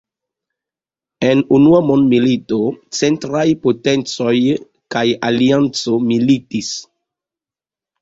[1.31, 2.59] En Unua Mondmilito,
[3.01, 4.35] Centraj Potencoj
[4.97, 6.77] kaj Alianco militis.